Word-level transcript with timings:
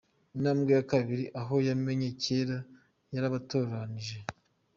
Intambwe 0.35 0.71
ya 0.77 0.83
kabiri, 0.91 1.25
abo 1.39 1.55
yamenye 1.67 2.07
kera 2.23 2.57
yarabatoranije. 3.13 4.17